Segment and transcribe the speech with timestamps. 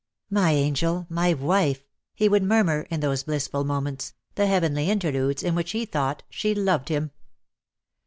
[0.31, 1.83] "My angel, my wife!"
[2.15, 6.55] he would murmur in those blissful moments, the heavenly interludes in which he thought she
[6.55, 7.11] loved him.